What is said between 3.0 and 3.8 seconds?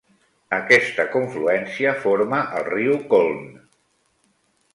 Colne.